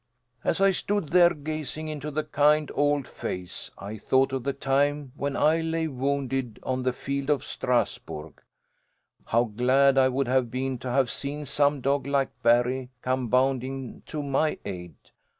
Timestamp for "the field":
6.81-7.29